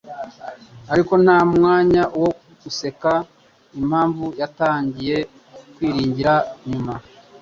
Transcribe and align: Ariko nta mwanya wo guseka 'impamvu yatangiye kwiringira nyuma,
Ariko 0.93 1.13
nta 1.23 1.39
mwanya 1.53 2.03
wo 2.21 2.29
guseka 2.61 3.13
'impamvu 3.77 4.25
yatangiye 4.41 5.17
kwiringira 5.75 6.33
nyuma, 6.69 6.93